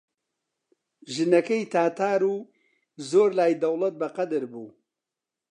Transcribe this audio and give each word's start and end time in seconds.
ژنەکەی 1.13 1.63
تاتار 1.73 2.21
و 2.33 2.35
زۆر 3.09 3.29
لای 3.39 3.59
دەوڵەت 3.61 3.95
بەقەدر 4.01 4.43
بوو 4.51 4.69